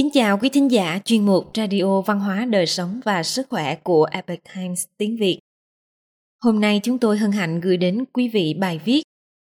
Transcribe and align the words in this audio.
Kính 0.00 0.10
chào 0.12 0.38
quý 0.38 0.48
thính 0.48 0.70
giả 0.70 0.98
chuyên 1.04 1.26
mục 1.26 1.50
Radio 1.54 2.00
Văn 2.00 2.20
hóa 2.20 2.44
Đời 2.44 2.66
Sống 2.66 3.00
và 3.04 3.22
Sức 3.22 3.46
Khỏe 3.50 3.74
của 3.74 4.04
Epoch 4.04 4.38
Times 4.54 4.84
tiếng 4.96 5.16
Việt. 5.16 5.38
Hôm 6.42 6.60
nay 6.60 6.80
chúng 6.82 6.98
tôi 6.98 7.18
hân 7.18 7.32
hạnh 7.32 7.60
gửi 7.60 7.76
đến 7.76 8.04
quý 8.12 8.28
vị 8.28 8.54
bài 8.60 8.80
viết 8.84 9.02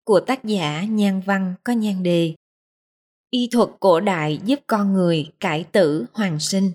của 0.05 0.19
tác 0.19 0.43
giả 0.43 0.83
Nhan 0.83 1.21
Văn 1.25 1.53
có 1.63 1.73
nhan 1.73 2.03
đề 2.03 2.33
Y 3.29 3.49
thuật 3.51 3.69
cổ 3.79 3.99
đại 3.99 4.39
giúp 4.45 4.59
con 4.67 4.93
người 4.93 5.31
cải 5.39 5.63
tử 5.63 6.05
hoàn 6.13 6.39
sinh. 6.39 6.71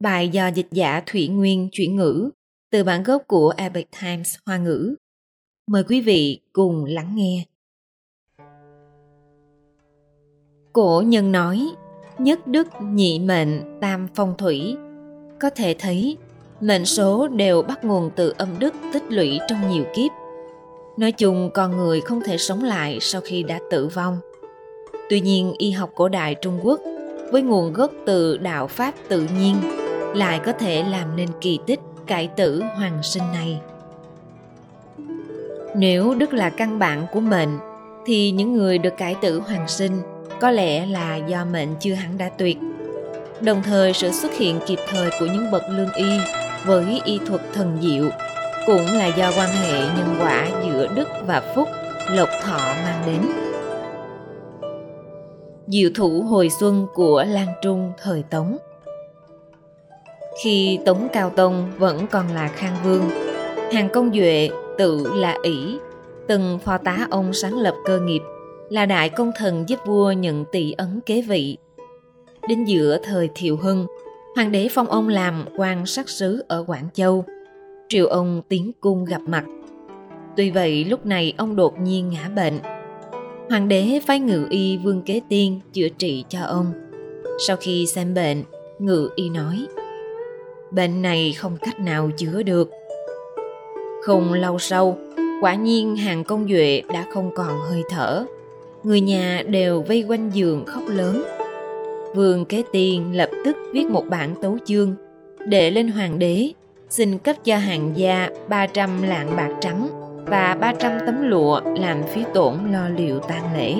Bài 0.00 0.28
do 0.28 0.46
dịch 0.46 0.68
giả 0.70 1.02
Thủy 1.06 1.28
Nguyên 1.28 1.68
chuyển 1.72 1.96
ngữ 1.96 2.30
từ 2.70 2.84
bản 2.84 3.02
gốc 3.02 3.22
của 3.26 3.54
Epoch 3.56 3.90
Times 4.00 4.36
Hoa 4.46 4.56
ngữ. 4.56 4.94
Mời 5.66 5.84
quý 5.84 6.00
vị 6.00 6.40
cùng 6.52 6.84
lắng 6.84 7.14
nghe. 7.16 7.44
Cổ 10.72 11.02
nhân 11.06 11.32
nói, 11.32 11.68
nhất 12.18 12.46
đức 12.46 12.68
nhị 12.80 13.18
mệnh 13.18 13.80
tam 13.80 14.08
phong 14.14 14.34
thủy. 14.38 14.76
Có 15.40 15.50
thể 15.50 15.74
thấy, 15.78 16.16
mệnh 16.60 16.84
số 16.84 17.28
đều 17.28 17.62
bắt 17.62 17.84
nguồn 17.84 18.10
từ 18.16 18.34
âm 18.38 18.48
đức 18.58 18.74
tích 18.92 19.02
lũy 19.08 19.38
trong 19.48 19.70
nhiều 19.70 19.84
kiếp. 19.94 20.10
Nói 20.96 21.12
chung 21.12 21.50
con 21.54 21.76
người 21.76 22.00
không 22.00 22.20
thể 22.24 22.38
sống 22.38 22.64
lại 22.64 22.98
sau 23.00 23.20
khi 23.20 23.42
đã 23.42 23.58
tử 23.70 23.86
vong. 23.86 24.18
Tuy 25.10 25.20
nhiên 25.20 25.54
y 25.58 25.70
học 25.70 25.90
cổ 25.94 26.08
đại 26.08 26.34
Trung 26.34 26.58
Quốc 26.62 26.80
với 27.32 27.42
nguồn 27.42 27.72
gốc 27.72 27.90
từ 28.06 28.36
đạo 28.36 28.66
Pháp 28.66 28.94
tự 29.08 29.26
nhiên 29.38 29.56
lại 30.14 30.40
có 30.44 30.52
thể 30.52 30.84
làm 30.90 31.16
nên 31.16 31.28
kỳ 31.40 31.58
tích 31.66 31.80
cải 32.06 32.28
tử 32.36 32.62
hoàng 32.76 33.02
sinh 33.02 33.22
này. 33.32 33.60
Nếu 35.76 36.14
đức 36.14 36.34
là 36.34 36.50
căn 36.50 36.78
bản 36.78 37.06
của 37.12 37.20
mệnh 37.20 37.58
thì 38.06 38.30
những 38.30 38.52
người 38.52 38.78
được 38.78 38.96
cải 38.96 39.16
tử 39.22 39.40
hoàng 39.40 39.68
sinh 39.68 39.92
có 40.42 40.50
lẽ 40.50 40.86
là 40.86 41.16
do 41.16 41.44
mệnh 41.44 41.68
chưa 41.80 41.94
hẳn 41.94 42.18
đã 42.18 42.30
tuyệt. 42.38 42.58
Đồng 43.40 43.62
thời 43.62 43.92
sự 43.92 44.10
xuất 44.10 44.32
hiện 44.32 44.60
kịp 44.66 44.78
thời 44.88 45.10
của 45.20 45.26
những 45.26 45.50
bậc 45.50 45.62
lương 45.68 45.92
y 45.92 46.18
với 46.66 47.00
y 47.04 47.18
thuật 47.26 47.40
thần 47.52 47.78
diệu 47.80 48.04
cũng 48.66 48.86
là 48.86 49.06
do 49.06 49.32
quan 49.36 49.48
hệ 49.48 49.78
nhân 49.78 50.16
quả 50.20 50.48
giữa 50.64 50.86
đức 50.94 51.08
và 51.26 51.52
phúc 51.54 51.68
lộc 52.10 52.28
thọ 52.44 52.58
mang 52.58 53.02
đến. 53.06 53.20
Diệu 55.66 55.90
thủ 55.94 56.22
hồi 56.22 56.48
xuân 56.60 56.86
của 56.94 57.24
Lan 57.28 57.48
Trung 57.62 57.92
thời 58.02 58.22
Tống 58.30 58.58
Khi 60.44 60.78
Tống 60.86 61.08
Cao 61.12 61.30
Tông 61.30 61.72
vẫn 61.78 62.06
còn 62.06 62.34
là 62.34 62.48
Khang 62.48 62.76
Vương, 62.84 63.10
Hàng 63.72 63.88
Công 63.92 64.12
Duệ 64.14 64.50
tự 64.78 65.06
là 65.14 65.36
ỷ 65.42 65.78
từng 66.28 66.58
phò 66.64 66.78
tá 66.78 67.06
ông 67.10 67.32
sáng 67.32 67.58
lập 67.58 67.74
cơ 67.86 68.00
nghiệp 68.00 68.22
là 68.72 68.86
đại 68.86 69.08
công 69.08 69.30
thần 69.36 69.64
giúp 69.68 69.78
vua 69.86 70.12
nhận 70.12 70.44
tỷ 70.52 70.72
ấn 70.72 71.00
kế 71.06 71.22
vị. 71.22 71.56
Đến 72.48 72.64
giữa 72.64 72.98
thời 73.04 73.28
Thiệu 73.34 73.56
Hưng, 73.56 73.86
hoàng 74.34 74.52
đế 74.52 74.68
phong 74.70 74.86
ông 74.86 75.08
làm 75.08 75.44
quan 75.56 75.86
sát 75.86 76.08
sứ 76.08 76.44
ở 76.48 76.64
Quảng 76.66 76.88
Châu. 76.94 77.24
Triều 77.88 78.06
ông 78.06 78.42
tiến 78.48 78.72
cung 78.80 79.04
gặp 79.04 79.20
mặt. 79.26 79.44
Tuy 80.36 80.50
vậy 80.50 80.84
lúc 80.84 81.06
này 81.06 81.34
ông 81.36 81.56
đột 81.56 81.80
nhiên 81.80 82.10
ngã 82.10 82.28
bệnh. 82.36 82.58
Hoàng 83.50 83.68
đế 83.68 84.00
phái 84.06 84.20
ngự 84.20 84.46
y 84.50 84.76
vương 84.76 85.02
kế 85.02 85.20
tiên 85.28 85.60
chữa 85.72 85.88
trị 85.98 86.24
cho 86.28 86.40
ông. 86.40 86.72
Sau 87.46 87.56
khi 87.56 87.86
xem 87.86 88.14
bệnh, 88.14 88.42
ngự 88.78 89.10
y 89.14 89.28
nói 89.28 89.66
Bệnh 90.70 91.02
này 91.02 91.32
không 91.32 91.56
cách 91.60 91.80
nào 91.80 92.10
chữa 92.16 92.42
được. 92.42 92.70
Không 94.02 94.32
lâu 94.32 94.58
sau, 94.58 94.98
quả 95.42 95.54
nhiên 95.54 95.96
hàng 95.96 96.24
công 96.24 96.48
duệ 96.48 96.82
đã 96.92 97.06
không 97.14 97.30
còn 97.34 97.58
hơi 97.60 97.82
thở 97.90 98.26
người 98.84 99.00
nhà 99.00 99.42
đều 99.46 99.82
vây 99.82 100.04
quanh 100.08 100.30
giường 100.30 100.64
khóc 100.66 100.82
lớn. 100.86 101.24
Vương 102.14 102.44
Kế 102.44 102.62
Tiên 102.72 103.16
lập 103.16 103.30
tức 103.44 103.56
viết 103.72 103.86
một 103.90 104.04
bản 104.08 104.34
tấu 104.42 104.58
chương 104.64 104.94
để 105.46 105.70
lên 105.70 105.88
hoàng 105.88 106.18
đế 106.18 106.52
xin 106.88 107.18
cấp 107.18 107.36
cho 107.44 107.56
hàng 107.56 107.92
gia 107.94 108.28
300 108.48 109.02
lạng 109.02 109.36
bạc 109.36 109.50
trắng 109.60 109.88
và 110.26 110.56
300 110.60 110.92
tấm 111.06 111.22
lụa 111.22 111.60
làm 111.64 112.02
phí 112.02 112.24
tổn 112.34 112.54
lo 112.72 112.88
liệu 112.88 113.18
tang 113.18 113.56
lễ. 113.56 113.74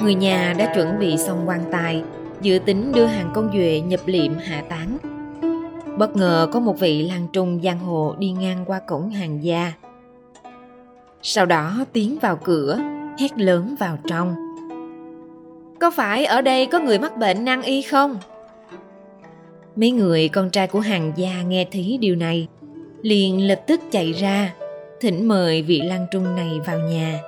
Người 0.00 0.14
nhà 0.14 0.54
đã 0.58 0.72
chuẩn 0.74 0.98
bị 0.98 1.16
xong 1.16 1.42
quan 1.46 1.60
tài, 1.72 2.02
dự 2.42 2.58
tính 2.58 2.92
đưa 2.94 3.06
hàng 3.06 3.30
công 3.34 3.50
duệ 3.52 3.80
nhập 3.80 4.00
liệm 4.06 4.32
hạ 4.38 4.62
táng. 4.68 4.98
Bất 5.98 6.16
ngờ 6.16 6.48
có 6.52 6.60
một 6.60 6.80
vị 6.80 7.02
lang 7.02 7.26
trung 7.32 7.60
giang 7.64 7.78
hồ 7.78 8.14
đi 8.18 8.30
ngang 8.30 8.64
qua 8.66 8.78
cổng 8.78 9.10
hàng 9.10 9.44
gia. 9.44 9.72
Sau 11.22 11.46
đó 11.46 11.84
tiến 11.92 12.18
vào 12.22 12.36
cửa, 12.36 12.78
hét 13.20 13.38
lớn 13.38 13.74
vào 13.78 13.98
trong. 14.06 14.34
Có 15.80 15.90
phải 15.90 16.24
ở 16.24 16.40
đây 16.40 16.66
có 16.66 16.78
người 16.78 16.98
mắc 16.98 17.16
bệnh 17.16 17.44
nan 17.44 17.62
y 17.62 17.82
không? 17.82 18.18
Mấy 19.76 19.90
người 19.90 20.28
con 20.28 20.50
trai 20.50 20.66
của 20.66 20.80
hàng 20.80 21.12
gia 21.16 21.42
nghe 21.42 21.66
thấy 21.72 21.98
điều 22.00 22.16
này, 22.16 22.48
liền 23.02 23.48
lập 23.48 23.62
tức 23.66 23.80
chạy 23.90 24.12
ra, 24.12 24.54
thỉnh 25.00 25.28
mời 25.28 25.62
vị 25.62 25.80
lang 25.80 26.06
trung 26.10 26.36
này 26.36 26.60
vào 26.66 26.78
nhà. 26.78 27.20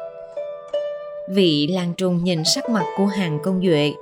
Vị 1.31 1.69
lang 1.71 1.93
trung 1.97 2.25
nhìn 2.25 2.45
sắc 2.45 2.71
mặt 2.71 2.85
của 2.97 3.07
hàng 3.07 3.39
công 3.43 3.63
duệ, 3.67 3.93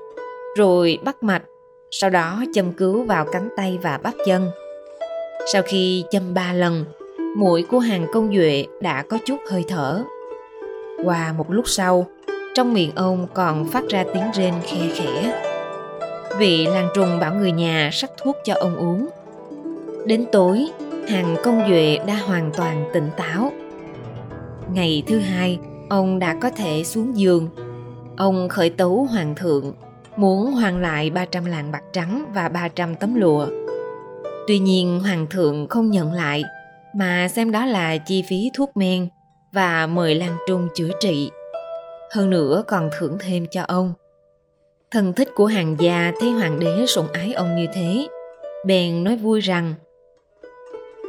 rồi 0.57 0.99
bắt 1.05 1.23
mạch, 1.23 1.43
sau 1.91 2.11
đó 2.11 2.45
châm 2.55 2.73
cứu 2.73 3.05
vào 3.05 3.27
cánh 3.33 3.49
tay 3.57 3.79
và 3.83 3.99
bắp 3.99 4.15
chân. 4.27 4.51
Sau 5.53 5.63
khi 5.63 6.05
châm 6.11 6.35
ba 6.35 6.53
lần 6.53 6.85
mũi 7.37 7.63
của 7.63 7.79
hàng 7.79 8.07
công 8.13 8.37
duệ 8.37 8.67
đã 8.81 9.03
có 9.03 9.19
chút 9.27 9.37
hơi 9.51 9.65
thở 9.69 10.05
qua 11.05 11.33
một 11.33 11.51
lúc 11.51 11.65
sau, 11.69 12.07
trong 12.55 12.75
miệng 12.75 12.91
ông 12.95 13.27
còn 13.35 13.69
phát 13.69 13.85
ra 13.89 14.05
tiếng 14.15 14.31
rên 14.35 14.55
khe 14.63 14.89
khẽ. 14.95 15.43
Vị 16.39 16.67
lang 16.67 16.89
trùng 16.95 17.19
bảo 17.21 17.35
người 17.35 17.53
nhà 17.53 17.91
sắc 17.93 18.11
thuốc 18.23 18.37
cho 18.45 18.55
ông 18.55 18.77
uống. 18.77 19.09
Đến 20.07 20.25
tối, 20.33 20.67
hàng 21.09 21.37
công 21.45 21.69
duệ 21.69 21.99
đã 22.07 22.15
hoàn 22.15 22.51
toàn 22.57 22.85
tỉnh 22.93 23.11
táo. 23.17 23.53
Ngày 24.73 25.03
thứ 25.07 25.19
hai, 25.19 25.59
ông 25.89 26.19
đã 26.19 26.37
có 26.41 26.51
thể 26.51 26.85
xuống 26.85 27.17
giường. 27.17 27.49
Ông 28.17 28.49
khởi 28.49 28.71
tấu 28.71 29.07
hoàng 29.11 29.35
thượng, 29.35 29.73
muốn 30.17 30.53
hoàn 30.53 30.79
lại 30.79 31.11
300 31.11 31.45
lạng 31.45 31.73
bạc 31.73 31.83
trắng 31.93 32.25
và 32.35 32.49
300 32.49 32.95
tấm 32.95 33.15
lụa. 33.15 33.47
Tuy 34.49 34.59
nhiên 34.59 35.01
hoàng 35.01 35.27
thượng 35.31 35.69
không 35.69 35.91
nhận 35.91 36.13
lại, 36.13 36.45
mà 36.95 37.29
xem 37.29 37.51
đó 37.51 37.67
là 37.67 37.97
chi 37.97 38.25
phí 38.29 38.51
thuốc 38.55 38.77
men 38.77 39.09
và 39.53 39.87
mời 39.87 40.15
Lan 40.15 40.37
Trung 40.47 40.69
chữa 40.75 40.91
trị. 41.01 41.31
Hơn 42.11 42.31
nữa 42.31 42.65
còn 42.69 42.91
thưởng 42.99 43.19
thêm 43.21 43.47
cho 43.51 43.63
ông. 43.69 43.93
thần 44.91 45.13
thích 45.13 45.29
của 45.35 45.47
hàng 45.47 45.77
gia 45.79 46.13
thấy 46.21 46.31
hoàng 46.31 46.61
đế 46.61 46.87
sủng 46.87 47.09
ái 47.13 47.33
ông 47.33 47.57
như 47.57 47.67
thế, 47.75 48.09
bèn 48.67 49.05
nói 49.05 49.17
vui 49.17 49.41
rằng 49.41 49.75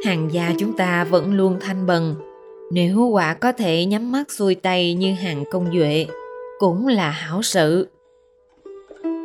hàng 0.04 0.28
gia 0.32 0.52
chúng 0.58 0.76
ta 0.76 1.04
vẫn 1.04 1.34
luôn 1.34 1.56
thanh 1.60 1.86
bần, 1.86 2.14
nếu 2.72 3.08
quả 3.12 3.34
có 3.34 3.52
thể 3.52 3.84
nhắm 3.84 4.12
mắt 4.12 4.30
xuôi 4.30 4.54
tay 4.54 4.94
như 4.94 5.14
hàng 5.14 5.44
công 5.50 5.78
duệ, 5.78 6.06
cũng 6.58 6.86
là 6.86 7.10
hảo 7.10 7.42
sự. 7.42 7.88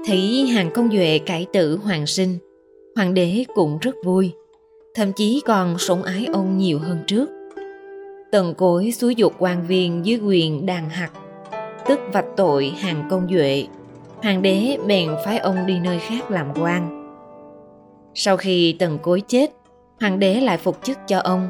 Thấy 0.06 0.48
hàng 0.54 0.72
công 0.74 0.92
duệ 0.92 1.20
cải 1.26 1.48
tử 1.54 1.80
hoàng 1.84 2.08
sinh, 2.08 2.38
hoàng 2.96 3.14
đế 3.14 3.46
cũng 3.56 3.78
rất 3.82 3.96
vui, 4.04 4.32
thậm 4.94 5.12
chí 5.16 5.42
còn 5.46 5.78
sủng 5.78 6.04
ái 6.04 6.28
ông 6.34 6.58
nhiều 6.58 6.80
hơn 6.80 7.00
trước 7.08 7.37
tần 8.32 8.54
cối 8.56 8.92
xúi 8.92 9.16
dục 9.16 9.34
quan 9.40 9.68
viên 9.68 10.06
dưới 10.06 10.20
quyền 10.20 10.66
đàn 10.66 10.90
hạt, 10.90 11.10
tức 11.88 12.00
vạch 12.14 12.26
tội 12.36 12.70
hàng 12.70 13.08
công 13.10 13.28
duệ. 13.32 13.68
Hoàng 14.24 14.42
đế 14.42 14.78
bèn 14.88 15.10
phái 15.26 15.38
ông 15.38 15.66
đi 15.66 15.80
nơi 15.80 16.00
khác 16.00 16.32
làm 16.32 16.48
quan. 16.56 17.14
Sau 18.14 18.38
khi 18.38 18.76
tần 18.80 19.00
cối 19.00 19.22
chết, 19.28 19.52
hoàng 20.00 20.20
đế 20.20 20.42
lại 20.42 20.58
phục 20.58 20.84
chức 20.84 20.98
cho 21.08 21.20
ông, 21.20 21.50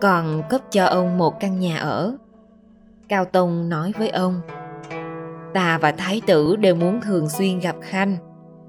còn 0.00 0.42
cấp 0.50 0.60
cho 0.70 0.84
ông 0.86 1.18
một 1.18 1.40
căn 1.40 1.60
nhà 1.60 1.76
ở. 1.76 2.16
Cao 3.08 3.24
tông 3.24 3.68
nói 3.68 3.92
với 3.98 4.08
ông, 4.08 4.40
ta 5.54 5.78
và 5.78 5.92
thái 5.92 6.20
tử 6.26 6.56
đều 6.56 6.74
muốn 6.74 7.00
thường 7.00 7.28
xuyên 7.28 7.60
gặp 7.60 7.76
khanh, 7.80 8.16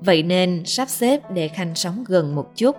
vậy 0.02 0.24
nên 0.24 0.66
sắp 0.66 0.90
xếp 0.90 1.32
để 1.32 1.48
khanh 1.48 1.76
sống 1.76 2.04
gần 2.08 2.36
một 2.36 2.52
chút 2.56 2.76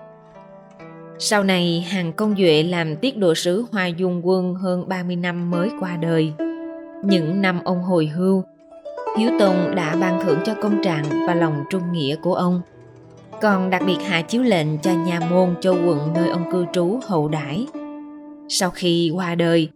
sau 1.20 1.44
này, 1.44 1.86
Hàng 1.90 2.12
Công 2.12 2.34
Duệ 2.38 2.62
làm 2.62 2.96
tiết 2.96 3.16
độ 3.16 3.34
sứ 3.34 3.64
Hoa 3.72 3.86
Dung 3.86 4.26
Quân 4.26 4.54
hơn 4.54 4.88
30 4.88 5.16
năm 5.16 5.50
mới 5.50 5.70
qua 5.80 5.96
đời. 5.96 6.32
Những 7.04 7.42
năm 7.42 7.60
ông 7.64 7.82
hồi 7.82 8.06
hưu, 8.06 8.42
Hiếu 9.18 9.30
Tông 9.40 9.74
đã 9.74 9.96
ban 10.00 10.24
thưởng 10.24 10.38
cho 10.46 10.54
công 10.62 10.82
trạng 10.84 11.04
và 11.26 11.34
lòng 11.34 11.64
trung 11.70 11.82
nghĩa 11.92 12.16
của 12.22 12.34
ông. 12.34 12.60
Còn 13.40 13.70
đặc 13.70 13.82
biệt 13.86 13.96
hạ 14.06 14.22
chiếu 14.22 14.42
lệnh 14.42 14.78
cho 14.78 14.90
nhà 14.92 15.20
môn 15.20 15.54
châu 15.60 15.74
quận 15.86 16.12
nơi 16.14 16.28
ông 16.28 16.52
cư 16.52 16.66
trú 16.72 17.00
hậu 17.06 17.28
đãi. 17.28 17.66
Sau 18.48 18.70
khi 18.70 19.10
qua 19.14 19.34
đời, 19.34 19.68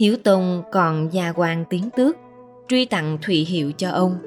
Hiếu 0.00 0.16
Tông 0.24 0.62
còn 0.72 1.08
gia 1.12 1.32
quan 1.32 1.64
tiến 1.70 1.90
tước, 1.96 2.16
truy 2.68 2.84
tặng 2.84 3.18
thụy 3.22 3.36
hiệu 3.36 3.72
cho 3.76 3.90
ông. 3.90 4.18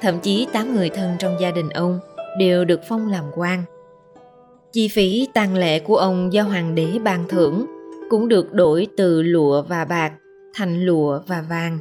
Thậm 0.00 0.20
chí 0.20 0.46
tám 0.52 0.74
người 0.74 0.90
thân 0.90 1.16
trong 1.18 1.36
gia 1.40 1.50
đình 1.50 1.68
ông 1.68 1.98
đều 2.38 2.64
được 2.64 2.80
phong 2.88 3.10
làm 3.10 3.24
quan 3.36 3.64
Chi 4.72 4.88
phí 4.88 5.28
tang 5.34 5.54
lễ 5.54 5.78
của 5.78 5.96
ông 5.96 6.32
do 6.32 6.42
hoàng 6.42 6.74
đế 6.74 6.98
ban 7.04 7.28
thưởng 7.28 7.66
cũng 8.10 8.28
được 8.28 8.52
đổi 8.52 8.86
từ 8.96 9.22
lụa 9.22 9.62
và 9.62 9.84
bạc 9.84 10.12
thành 10.54 10.84
lụa 10.84 11.20
và 11.26 11.44
vàng. 11.48 11.78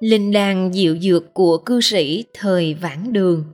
linh 0.00 0.32
đan 0.32 0.72
diệu 0.72 0.96
dược 0.98 1.34
của 1.34 1.58
cư 1.58 1.80
sĩ 1.80 2.24
thời 2.34 2.74
vãn 2.74 3.12
đường. 3.12 3.44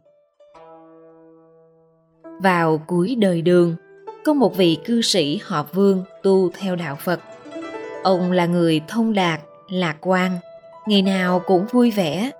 Vào 2.42 2.82
cuối 2.86 3.16
đời 3.18 3.42
đường, 3.42 3.76
có 4.24 4.32
một 4.32 4.56
vị 4.56 4.78
cư 4.84 5.02
sĩ 5.02 5.40
họ 5.42 5.66
vương 5.72 6.02
tu 6.22 6.50
theo 6.58 6.76
đạo 6.76 6.96
phật. 7.00 7.20
Ông 8.02 8.32
là 8.32 8.46
người 8.46 8.80
thông 8.88 9.14
đạt, 9.14 9.40
lạc 9.70 9.96
quan, 10.00 10.32
ngày 10.86 11.02
nào 11.02 11.42
cũng 11.46 11.66
vui 11.72 11.90
vẻ. 11.90 12.30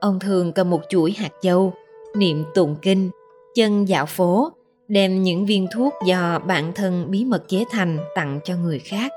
Ông 0.00 0.18
thường 0.18 0.52
cầm 0.52 0.70
một 0.70 0.80
chuỗi 0.88 1.12
hạt 1.12 1.32
châu 1.42 1.72
niệm 2.14 2.44
tụng 2.54 2.76
kinh 2.82 3.10
chân 3.56 3.88
dạo 3.88 4.06
phố 4.06 4.52
đem 4.88 5.22
những 5.22 5.46
viên 5.46 5.66
thuốc 5.72 5.94
do 6.06 6.38
bạn 6.38 6.72
thân 6.74 7.10
bí 7.10 7.24
mật 7.24 7.48
chế 7.48 7.64
thành 7.70 7.98
tặng 8.14 8.40
cho 8.44 8.56
người 8.56 8.78
khác 8.78 9.12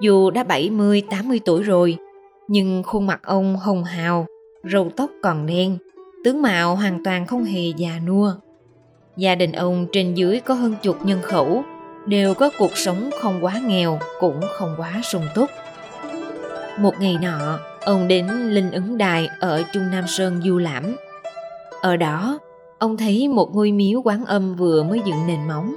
dù 0.00 0.30
đã 0.30 0.44
70, 0.44 1.02
80 1.10 1.40
tuổi 1.44 1.62
rồi, 1.62 1.96
nhưng 2.48 2.82
khuôn 2.82 3.06
mặt 3.06 3.20
ông 3.22 3.56
hồng 3.56 3.84
hào, 3.84 4.26
râu 4.72 4.90
tóc 4.96 5.10
còn 5.22 5.46
đen, 5.46 5.78
tướng 6.24 6.42
mạo 6.42 6.76
hoàn 6.76 7.04
toàn 7.04 7.26
không 7.26 7.44
hề 7.44 7.72
già 7.76 8.00
nua. 8.06 8.32
Gia 9.16 9.34
đình 9.34 9.52
ông 9.52 9.86
trên 9.92 10.14
dưới 10.14 10.40
có 10.40 10.54
hơn 10.54 10.74
chục 10.82 10.96
nhân 11.04 11.22
khẩu, 11.22 11.62
đều 12.06 12.34
có 12.34 12.50
cuộc 12.58 12.76
sống 12.76 13.10
không 13.20 13.44
quá 13.44 13.60
nghèo, 13.66 13.98
cũng 14.20 14.40
không 14.58 14.74
quá 14.78 15.00
sung 15.04 15.26
túc. 15.34 15.50
Một 16.78 16.94
ngày 17.00 17.16
nọ, 17.22 17.58
ông 17.80 18.08
đến 18.08 18.26
Linh 18.50 18.70
Ứng 18.70 18.98
Đài 18.98 19.28
ở 19.40 19.62
Trung 19.72 19.90
Nam 19.90 20.04
Sơn 20.06 20.40
du 20.44 20.58
lãm. 20.58 20.96
Ở 21.80 21.96
đó, 21.96 22.38
ông 22.86 22.96
thấy 22.96 23.28
một 23.28 23.54
ngôi 23.54 23.72
miếu 23.72 24.02
quán 24.04 24.24
âm 24.24 24.54
vừa 24.54 24.82
mới 24.82 25.00
dựng 25.06 25.26
nền 25.26 25.48
móng. 25.48 25.74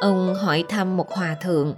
Ông 0.00 0.34
hỏi 0.34 0.64
thăm 0.68 0.96
một 0.96 1.10
hòa 1.12 1.36
thượng 1.42 1.74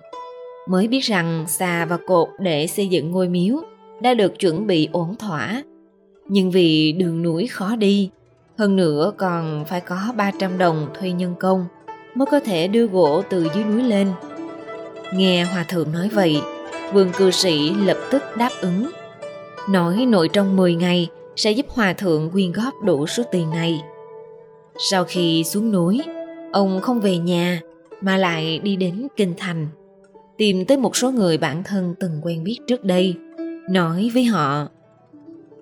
mới 0.68 0.88
biết 0.88 1.00
rằng 1.00 1.44
xà 1.48 1.84
và 1.84 1.98
cột 2.06 2.28
để 2.38 2.66
xây 2.66 2.86
dựng 2.86 3.10
ngôi 3.10 3.28
miếu 3.28 3.56
đã 4.00 4.14
được 4.14 4.38
chuẩn 4.38 4.66
bị 4.66 4.88
ổn 4.92 5.16
thỏa. 5.16 5.62
Nhưng 6.28 6.50
vì 6.50 6.92
đường 6.92 7.22
núi 7.22 7.46
khó 7.46 7.76
đi, 7.76 8.10
hơn 8.58 8.76
nữa 8.76 9.12
còn 9.16 9.64
phải 9.68 9.80
có 9.80 9.98
300 10.16 10.58
đồng 10.58 10.86
thuê 10.98 11.10
nhân 11.10 11.34
công 11.40 11.66
mới 12.14 12.26
có 12.26 12.40
thể 12.40 12.68
đưa 12.68 12.86
gỗ 12.86 13.22
từ 13.30 13.46
dưới 13.54 13.64
núi 13.64 13.82
lên. 13.82 14.08
Nghe 15.12 15.44
hòa 15.44 15.64
thượng 15.68 15.92
nói 15.92 16.08
vậy, 16.08 16.40
vương 16.92 17.10
cư 17.18 17.30
sĩ 17.30 17.70
lập 17.74 17.98
tức 18.10 18.22
đáp 18.36 18.50
ứng. 18.60 18.90
Nói 19.70 20.06
nội 20.08 20.28
trong 20.28 20.56
10 20.56 20.74
ngày 20.74 21.08
sẽ 21.36 21.50
giúp 21.50 21.66
hòa 21.68 21.92
thượng 21.92 22.30
quyên 22.30 22.52
góp 22.52 22.74
đủ 22.84 23.06
số 23.06 23.22
tiền 23.32 23.50
này. 23.50 23.82
Sau 24.78 25.04
khi 25.04 25.44
xuống 25.44 25.72
núi, 25.72 26.00
ông 26.52 26.80
không 26.80 27.00
về 27.00 27.18
nhà 27.18 27.60
mà 28.00 28.16
lại 28.16 28.58
đi 28.58 28.76
đến 28.76 29.08
kinh 29.16 29.34
thành 29.36 29.68
tìm 30.36 30.64
tới 30.64 30.76
một 30.76 30.96
số 30.96 31.10
người 31.10 31.38
bạn 31.38 31.62
thân 31.64 31.94
từng 32.00 32.20
quen 32.22 32.44
biết 32.44 32.58
trước 32.66 32.84
đây, 32.84 33.14
nói 33.70 34.10
với 34.14 34.24
họ 34.24 34.68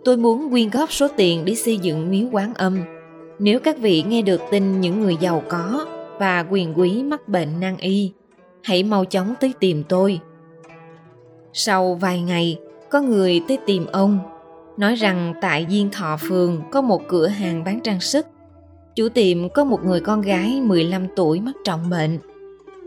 Tôi 0.04 0.16
muốn 0.16 0.50
quyên 0.50 0.70
góp 0.70 0.92
số 0.92 1.08
tiền 1.16 1.44
để 1.44 1.54
xây 1.54 1.78
dựng 1.78 2.10
miếu 2.10 2.28
quán 2.32 2.54
âm. 2.54 2.80
Nếu 3.38 3.60
các 3.60 3.78
vị 3.78 4.04
nghe 4.08 4.22
được 4.22 4.40
tin 4.50 4.80
những 4.80 5.00
người 5.00 5.16
giàu 5.20 5.42
có 5.48 5.86
và 6.18 6.46
quyền 6.50 6.78
quý 6.78 7.02
mắc 7.02 7.28
bệnh 7.28 7.60
nan 7.60 7.76
y, 7.76 8.12
hãy 8.62 8.82
mau 8.82 9.04
chóng 9.04 9.34
tới 9.40 9.52
tìm 9.60 9.82
tôi. 9.88 10.20
Sau 11.52 11.94
vài 11.94 12.20
ngày, 12.20 12.58
có 12.90 13.00
người 13.00 13.40
tới 13.48 13.58
tìm 13.66 13.86
ông, 13.86 14.18
nói 14.76 14.94
rằng 14.94 15.34
tại 15.40 15.66
Diên 15.70 15.90
Thọ 15.90 16.16
Phường 16.16 16.62
có 16.70 16.80
một 16.82 17.02
cửa 17.08 17.26
hàng 17.26 17.64
bán 17.64 17.80
trang 17.80 18.00
sức. 18.00 18.26
Chủ 18.96 19.08
tiệm 19.08 19.48
có 19.48 19.64
một 19.64 19.84
người 19.84 20.00
con 20.00 20.20
gái 20.20 20.60
15 20.60 21.06
tuổi 21.16 21.40
mắc 21.40 21.54
trọng 21.64 21.90
bệnh 21.90 22.18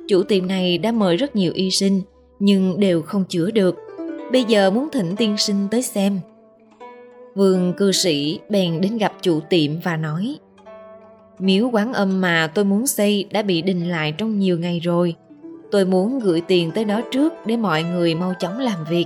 Chủ 0.08 0.24
tiệm 0.24 0.48
này 0.48 0.78
đã 0.78 0.92
mời 0.92 1.18
rất 1.18 1.36
nhiều 1.36 1.52
y 1.56 1.72
sinh, 1.72 2.02
nhưng 2.40 2.80
đều 2.80 3.02
không 3.02 3.24
chữa 3.30 3.52
được. 3.52 3.76
Bây 4.32 4.44
giờ 4.44 4.72
muốn 4.72 4.88
thỉnh 4.92 5.16
tiên 5.18 5.38
sinh 5.38 5.68
tới 5.72 5.82
xem. 5.82 6.20
Vương 7.36 7.74
cư 7.78 7.92
sĩ 7.92 8.40
bèn 8.50 8.82
đến 8.82 8.98
gặp 8.98 9.14
chủ 9.22 9.40
tiệm 9.50 9.72
và 9.84 9.98
nói 9.98 10.38
Miếu 11.40 11.70
quán 11.74 11.94
âm 11.94 12.22
mà 12.22 12.52
tôi 12.56 12.66
muốn 12.66 12.88
xây 12.88 13.28
đã 13.32 13.42
bị 13.42 13.62
đình 13.62 13.90
lại 13.90 14.14
trong 14.18 14.40
nhiều 14.40 14.60
ngày 14.60 14.80
rồi. 14.80 15.16
Tôi 15.72 15.86
muốn 15.86 16.20
gửi 16.20 16.42
tiền 16.48 16.72
tới 16.72 16.86
đó 16.86 17.02
trước 17.12 17.34
để 17.46 17.58
mọi 17.58 17.84
người 17.84 18.16
mau 18.16 18.34
chóng 18.40 18.60
làm 18.60 18.86
việc. 18.90 19.06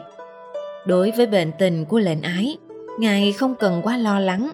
Đối 0.88 1.12
với 1.12 1.28
bệnh 1.28 1.52
tình 1.60 1.86
của 1.86 2.00
lệnh 2.00 2.22
ái, 2.22 2.58
ngài 3.00 3.32
không 3.32 3.56
cần 3.56 3.82
quá 3.84 3.98
lo 3.98 4.20
lắng. 4.20 4.52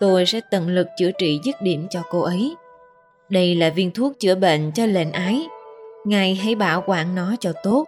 Tôi 0.00 0.26
sẽ 0.26 0.40
tận 0.50 0.68
lực 0.68 0.86
chữa 0.98 1.10
trị 1.18 1.40
dứt 1.44 1.62
điểm 1.62 1.86
cho 1.90 2.02
cô 2.10 2.20
ấy. 2.20 2.54
Đây 3.28 3.54
là 3.54 3.70
viên 3.70 3.90
thuốc 3.90 4.12
chữa 4.20 4.34
bệnh 4.34 4.72
cho 4.72 4.86
lệnh 4.86 5.12
ái 5.12 5.46
Ngài 6.06 6.34
hãy 6.34 6.54
bảo 6.54 6.84
quản 6.86 7.14
nó 7.14 7.36
cho 7.40 7.52
tốt. 7.62 7.84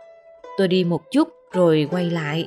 Tôi 0.57 0.69
đi 0.69 0.85
một 0.85 1.11
chút 1.11 1.29
rồi 1.53 1.89
quay 1.91 2.11
lại. 2.11 2.47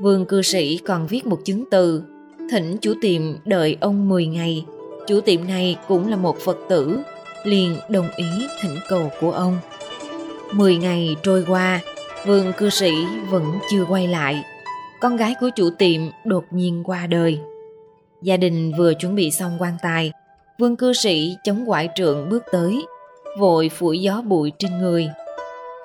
Vương 0.00 0.26
cư 0.26 0.42
sĩ 0.42 0.78
còn 0.86 1.06
viết 1.06 1.26
một 1.26 1.38
chứng 1.44 1.64
từ, 1.70 2.02
thỉnh 2.50 2.76
chủ 2.80 2.94
tiệm 3.00 3.22
đợi 3.44 3.76
ông 3.80 4.08
10 4.08 4.26
ngày. 4.26 4.64
Chủ 5.06 5.20
tiệm 5.20 5.46
này 5.46 5.76
cũng 5.88 6.10
là 6.10 6.16
một 6.16 6.38
Phật 6.38 6.58
tử, 6.68 6.98
liền 7.44 7.76
đồng 7.88 8.08
ý 8.16 8.26
thỉnh 8.62 8.76
cầu 8.88 9.10
của 9.20 9.30
ông. 9.30 9.58
10 10.52 10.76
ngày 10.76 11.16
trôi 11.22 11.44
qua, 11.48 11.80
vương 12.26 12.52
cư 12.52 12.70
sĩ 12.70 12.92
vẫn 13.30 13.44
chưa 13.70 13.84
quay 13.84 14.08
lại. 14.08 14.44
Con 15.00 15.16
gái 15.16 15.34
của 15.40 15.50
chủ 15.56 15.70
tiệm 15.70 16.00
đột 16.24 16.44
nhiên 16.50 16.82
qua 16.84 17.06
đời. 17.06 17.40
Gia 18.22 18.36
đình 18.36 18.72
vừa 18.78 18.94
chuẩn 18.94 19.14
bị 19.14 19.30
xong 19.30 19.56
quan 19.58 19.74
tài, 19.82 20.12
vương 20.58 20.76
cư 20.76 20.92
sĩ 20.92 21.36
chống 21.44 21.64
quải 21.66 21.88
trượng 21.94 22.28
bước 22.28 22.44
tới, 22.52 22.86
vội 23.38 23.68
phủi 23.68 23.98
gió 23.98 24.22
bụi 24.22 24.52
trên 24.58 24.78
người. 24.78 25.08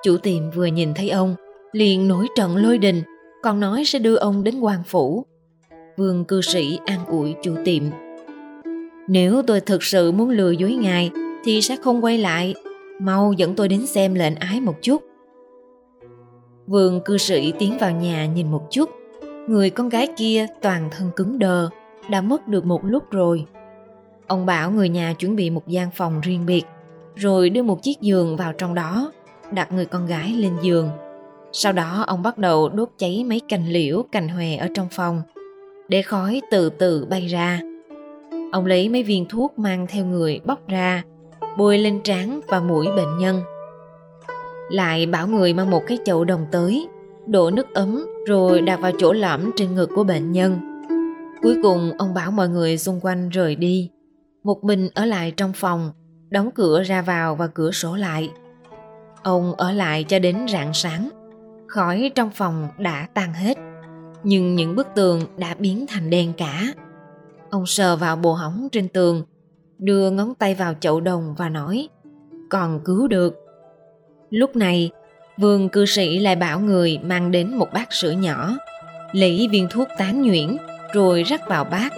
Chủ 0.02 0.16
tiệm 0.16 0.50
vừa 0.50 0.66
nhìn 0.66 0.94
thấy 0.94 1.10
ông, 1.10 1.34
liền 1.72 2.08
nổi 2.08 2.26
trận 2.36 2.56
lôi 2.56 2.78
đình, 2.78 3.02
còn 3.42 3.60
nói 3.60 3.84
sẽ 3.84 3.98
đưa 3.98 4.16
ông 4.16 4.44
đến 4.44 4.60
quan 4.60 4.82
phủ. 4.86 5.24
Vương 5.96 6.24
cư 6.24 6.40
sĩ 6.40 6.78
an 6.86 7.06
ủi 7.06 7.34
chủ 7.42 7.54
tiệm. 7.64 7.82
Nếu 9.08 9.42
tôi 9.46 9.60
thực 9.60 9.82
sự 9.82 10.12
muốn 10.12 10.30
lừa 10.30 10.50
dối 10.50 10.72
ngài, 10.72 11.10
thì 11.44 11.62
sẽ 11.62 11.76
không 11.76 12.04
quay 12.04 12.18
lại. 12.18 12.54
Mau 13.00 13.32
dẫn 13.32 13.54
tôi 13.54 13.68
đến 13.68 13.86
xem 13.86 14.14
lệnh 14.14 14.34
ái 14.34 14.60
một 14.60 14.74
chút. 14.82 15.02
Vương 16.66 17.00
cư 17.04 17.18
sĩ 17.18 17.52
tiến 17.58 17.78
vào 17.80 17.90
nhà 17.90 18.26
nhìn 18.26 18.50
một 18.50 18.66
chút. 18.70 18.90
Người 19.46 19.70
con 19.70 19.88
gái 19.88 20.08
kia 20.16 20.46
toàn 20.62 20.88
thân 20.90 21.10
cứng 21.16 21.38
đờ, 21.38 21.68
đã 22.10 22.20
mất 22.20 22.48
được 22.48 22.64
một 22.64 22.84
lúc 22.84 23.10
rồi. 23.10 23.44
Ông 24.26 24.46
bảo 24.46 24.70
người 24.70 24.88
nhà 24.88 25.14
chuẩn 25.18 25.36
bị 25.36 25.50
một 25.50 25.68
gian 25.68 25.90
phòng 25.90 26.20
riêng 26.20 26.46
biệt 26.46 26.64
rồi 27.14 27.50
đưa 27.50 27.62
một 27.62 27.82
chiếc 27.82 28.00
giường 28.00 28.36
vào 28.36 28.52
trong 28.52 28.74
đó, 28.74 29.12
đặt 29.52 29.72
người 29.72 29.86
con 29.86 30.06
gái 30.06 30.32
lên 30.32 30.52
giường. 30.62 30.90
Sau 31.52 31.72
đó 31.72 32.04
ông 32.06 32.22
bắt 32.22 32.38
đầu 32.38 32.68
đốt 32.68 32.88
cháy 32.98 33.24
mấy 33.28 33.40
cành 33.48 33.68
liễu, 33.68 34.04
cành 34.12 34.28
hòe 34.28 34.56
ở 34.56 34.68
trong 34.74 34.88
phòng, 34.90 35.22
để 35.88 36.02
khói 36.02 36.40
từ 36.50 36.70
từ 36.70 37.06
bay 37.10 37.26
ra. 37.26 37.60
Ông 38.52 38.66
lấy 38.66 38.88
mấy 38.88 39.02
viên 39.02 39.26
thuốc 39.28 39.58
mang 39.58 39.86
theo 39.86 40.04
người 40.04 40.40
bóc 40.44 40.68
ra, 40.68 41.02
bôi 41.58 41.78
lên 41.78 42.00
trán 42.04 42.40
và 42.48 42.60
mũi 42.60 42.86
bệnh 42.96 43.18
nhân. 43.18 43.40
Lại 44.70 45.06
bảo 45.06 45.28
người 45.28 45.54
mang 45.54 45.70
một 45.70 45.82
cái 45.86 45.98
chậu 46.04 46.24
đồng 46.24 46.46
tới, 46.52 46.88
đổ 47.26 47.50
nước 47.50 47.74
ấm 47.74 48.06
rồi 48.26 48.60
đặt 48.60 48.80
vào 48.80 48.92
chỗ 48.98 49.12
lõm 49.12 49.50
trên 49.56 49.74
ngực 49.74 49.90
của 49.94 50.04
bệnh 50.04 50.32
nhân. 50.32 50.73
Cuối 51.44 51.56
cùng 51.62 51.92
ông 51.98 52.14
bảo 52.14 52.30
mọi 52.30 52.48
người 52.48 52.78
xung 52.78 53.00
quanh 53.02 53.28
rời 53.28 53.54
đi. 53.54 53.90
Một 54.44 54.64
mình 54.64 54.88
ở 54.94 55.04
lại 55.04 55.32
trong 55.36 55.52
phòng 55.52 55.90
đóng 56.30 56.50
cửa 56.54 56.82
ra 56.82 57.02
vào 57.02 57.34
và 57.34 57.46
cửa 57.46 57.70
sổ 57.70 57.96
lại. 57.96 58.30
Ông 59.22 59.54
ở 59.54 59.72
lại 59.72 60.04
cho 60.04 60.18
đến 60.18 60.46
rạng 60.48 60.74
sáng. 60.74 61.08
Khói 61.66 62.12
trong 62.14 62.30
phòng 62.30 62.68
đã 62.78 63.08
tan 63.14 63.32
hết, 63.32 63.58
nhưng 64.22 64.54
những 64.54 64.76
bức 64.76 64.86
tường 64.94 65.20
đã 65.36 65.54
biến 65.58 65.86
thành 65.88 66.10
đen 66.10 66.32
cả. 66.36 66.62
Ông 67.50 67.66
sờ 67.66 67.96
vào 67.96 68.16
bộ 68.16 68.32
hỏng 68.32 68.68
trên 68.72 68.88
tường, 68.88 69.22
đưa 69.78 70.10
ngón 70.10 70.34
tay 70.34 70.54
vào 70.54 70.74
chậu 70.80 71.00
đồng 71.00 71.34
và 71.38 71.48
nói, 71.48 71.88
còn 72.50 72.80
cứu 72.84 73.08
được. 73.08 73.34
Lúc 74.30 74.56
này, 74.56 74.90
vương 75.38 75.68
cư 75.68 75.86
sĩ 75.86 76.18
lại 76.18 76.36
bảo 76.36 76.60
người 76.60 76.98
mang 77.02 77.30
đến 77.30 77.54
một 77.54 77.68
bát 77.72 77.92
sữa 77.92 78.10
nhỏ, 78.10 78.56
lấy 79.12 79.48
viên 79.52 79.66
thuốc 79.70 79.88
tán 79.98 80.22
nhuyễn 80.22 80.56
rồi 80.94 81.22
rắc 81.22 81.48
vào 81.48 81.64
bát. 81.64 81.92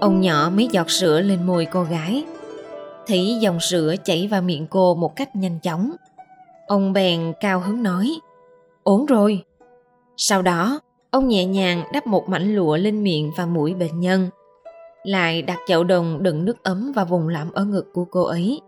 Ông 0.00 0.20
nhỏ 0.20 0.50
mấy 0.54 0.68
giọt 0.72 0.90
sữa 0.90 1.20
lên 1.20 1.46
môi 1.46 1.64
cô 1.64 1.82
gái, 1.82 2.24
thấy 3.06 3.38
dòng 3.40 3.60
sữa 3.60 3.94
chảy 4.04 4.28
vào 4.30 4.42
miệng 4.42 4.66
cô 4.66 4.94
một 4.94 5.16
cách 5.16 5.36
nhanh 5.36 5.58
chóng. 5.62 5.92
Ông 6.66 6.92
bèn 6.92 7.32
cao 7.40 7.60
hứng 7.60 7.82
nói, 7.82 8.10
ổn 8.82 9.06
rồi. 9.06 9.42
Sau 10.16 10.42
đó, 10.42 10.80
ông 11.10 11.28
nhẹ 11.28 11.44
nhàng 11.44 11.84
đắp 11.92 12.06
một 12.06 12.28
mảnh 12.28 12.54
lụa 12.54 12.76
lên 12.76 13.02
miệng 13.02 13.30
và 13.36 13.46
mũi 13.46 13.74
bệnh 13.74 14.00
nhân. 14.00 14.28
Lại 15.02 15.42
đặt 15.42 15.58
chậu 15.68 15.84
đồng 15.84 16.22
đựng 16.22 16.44
nước 16.44 16.62
ấm 16.62 16.92
vào 16.96 17.04
vùng 17.04 17.28
lõm 17.28 17.52
ở 17.52 17.64
ngực 17.64 17.86
của 17.92 18.04
cô 18.04 18.22
ấy. 18.22 18.60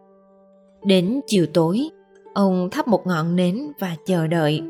Đến 0.84 1.20
chiều 1.26 1.46
tối, 1.54 1.88
ông 2.34 2.68
thắp 2.70 2.88
một 2.88 3.06
ngọn 3.06 3.36
nến 3.36 3.72
và 3.80 3.96
chờ 4.06 4.26
đợi. 4.26 4.62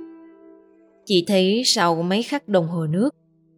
Chỉ 1.05 1.25
thấy 1.29 1.63
sau 1.65 2.03
mấy 2.03 2.23
khắc 2.23 2.49
đồng 2.49 2.69
hồ 2.69 2.87
nước 2.87 3.15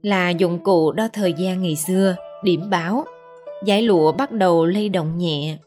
là 0.07 0.31
dụng 0.31 0.59
cụ 0.59 0.93
đo 0.93 1.09
thời 1.13 1.33
gian 1.33 1.63
ngày 1.63 1.77
xưa, 1.77 2.17
điểm 2.43 2.71
báo. 2.71 3.05
Giải 3.65 3.83
lụa 3.83 4.13
bắt 4.13 4.33
đầu 4.33 4.67
lay 4.67 4.89
động 4.89 5.19
nhẹ 5.19 5.59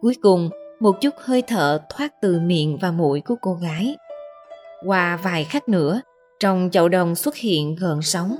Cuối 0.00 0.14
cùng, 0.22 0.50
một 0.80 1.00
chút 1.00 1.14
hơi 1.18 1.42
thở 1.42 1.80
thoát 1.90 2.12
từ 2.22 2.40
miệng 2.40 2.78
và 2.80 2.90
mũi 2.90 3.20
của 3.20 3.34
cô 3.40 3.54
gái. 3.54 3.96
Qua 4.86 5.18
vài 5.22 5.44
khắc 5.44 5.68
nữa, 5.68 6.00
trong 6.40 6.68
chậu 6.72 6.88
đồng 6.88 7.14
xuất 7.14 7.36
hiện 7.36 7.76
gợn 7.80 8.02
sóng. 8.02 8.36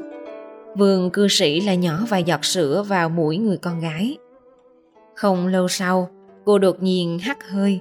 Vương 0.76 1.10
cư 1.10 1.28
sĩ 1.28 1.60
lại 1.60 1.76
nhỏ 1.76 1.98
vài 2.08 2.24
giọt 2.24 2.44
sữa 2.44 2.84
vào 2.88 3.08
mũi 3.08 3.36
người 3.36 3.56
con 3.56 3.80
gái. 3.80 4.16
Không 5.14 5.46
lâu 5.46 5.68
sau, 5.68 6.08
cô 6.44 6.58
đột 6.58 6.82
nhiên 6.82 7.18
hắt 7.18 7.50
hơi. 7.50 7.80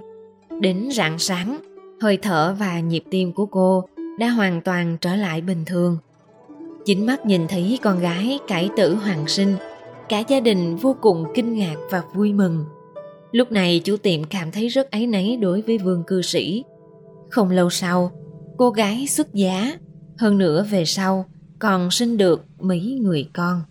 Đến 0.61 0.89
rạng 0.91 1.19
sáng, 1.19 1.57
hơi 2.01 2.17
thở 2.17 2.55
và 2.59 2.79
nhịp 2.79 3.03
tim 3.11 3.33
của 3.33 3.45
cô 3.45 3.83
đã 4.19 4.27
hoàn 4.27 4.61
toàn 4.61 4.97
trở 5.01 5.15
lại 5.15 5.41
bình 5.41 5.63
thường. 5.65 5.97
Chính 6.85 7.05
mắt 7.05 7.25
nhìn 7.25 7.47
thấy 7.47 7.79
con 7.81 7.99
gái 7.99 8.39
cải 8.47 8.69
tử 8.77 8.95
hoàng 8.95 9.27
sinh, 9.27 9.55
cả 10.09 10.23
gia 10.27 10.39
đình 10.39 10.75
vô 10.75 10.95
cùng 11.01 11.25
kinh 11.35 11.53
ngạc 11.53 11.75
và 11.91 12.03
vui 12.13 12.33
mừng. 12.33 12.65
Lúc 13.31 13.51
này 13.51 13.81
chủ 13.83 13.97
tiệm 13.97 14.23
cảm 14.23 14.51
thấy 14.51 14.67
rất 14.67 14.91
áy 14.91 15.07
náy 15.07 15.37
đối 15.37 15.61
với 15.61 15.77
vương 15.77 16.03
cư 16.07 16.21
sĩ. 16.21 16.63
Không 17.29 17.49
lâu 17.49 17.69
sau, 17.69 18.11
cô 18.57 18.69
gái 18.69 19.07
xuất 19.07 19.33
giá, 19.33 19.77
hơn 20.17 20.37
nữa 20.37 20.67
về 20.69 20.85
sau 20.85 21.25
còn 21.59 21.91
sinh 21.91 22.17
được 22.17 22.45
mấy 22.59 22.99
người 23.01 23.29
con. 23.33 23.61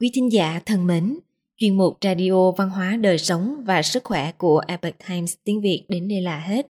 Quý 0.00 0.10
thính 0.14 0.32
giả 0.32 0.60
thân 0.66 0.86
mến, 0.86 1.18
chuyên 1.56 1.76
mục 1.76 1.98
Radio 2.02 2.50
Văn 2.50 2.70
hóa 2.70 2.96
Đời 2.96 3.18
Sống 3.18 3.64
và 3.64 3.82
Sức 3.82 4.04
Khỏe 4.04 4.32
của 4.32 4.62
Epoch 4.66 4.94
Times 5.08 5.34
tiếng 5.44 5.60
Việt 5.60 5.84
đến 5.88 6.08
đây 6.08 6.20
là 6.20 6.38
hết. 6.38 6.66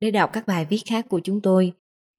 Để 0.00 0.10
đọc 0.10 0.30
các 0.32 0.46
bài 0.46 0.66
viết 0.70 0.80
khác 0.86 1.06
của 1.08 1.20
chúng 1.24 1.40
tôi, 1.40 1.72